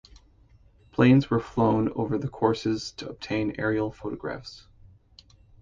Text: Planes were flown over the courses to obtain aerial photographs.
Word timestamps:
Planes 0.91 1.29
were 1.29 1.39
flown 1.39 1.89
over 1.93 2.17
the 2.17 2.27
courses 2.27 2.91
to 2.93 3.07
obtain 3.07 3.53
aerial 3.59 3.91
photographs. 3.91 4.65